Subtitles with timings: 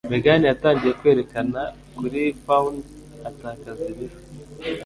[0.11, 1.61] Megan yatangiye kwerekana
[1.97, 2.77] kuri pound
[3.29, 4.17] atakaza ibiro.